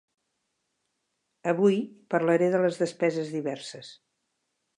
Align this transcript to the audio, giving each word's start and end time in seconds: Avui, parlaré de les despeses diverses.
Avui, 1.51 1.77
parlaré 2.15 2.49
de 2.57 2.63
les 2.65 2.81
despeses 2.85 3.31
diverses. 3.37 3.93